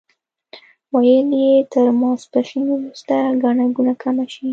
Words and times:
ویل 0.95 1.29
یې 1.43 1.51
تر 1.73 1.87
ماسپښین 1.99 2.63
وروسته 2.71 3.15
ګڼه 3.43 3.65
ګوڼه 3.75 3.93
کمه 4.01 4.25
شي. 4.33 4.47